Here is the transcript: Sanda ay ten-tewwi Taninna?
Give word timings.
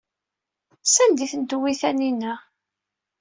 Sanda 0.83 1.23
ay 1.25 1.29
ten-tewwi 1.31 1.73
Taninna? 1.81 2.33